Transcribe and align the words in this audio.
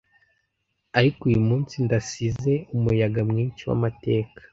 ariko 0.99 1.19
uyumunsi 1.29 1.73
ndasize 1.85 2.53
umuyaga 2.75 3.21
mwinshi 3.29 3.61
wamateka 3.69 4.39